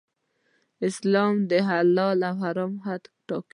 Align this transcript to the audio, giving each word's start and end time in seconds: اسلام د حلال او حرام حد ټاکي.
اسلام 0.87 1.33
د 1.49 1.51
حلال 1.67 2.19
او 2.29 2.35
حرام 2.43 2.73
حد 2.85 3.03
ټاکي. 3.27 3.49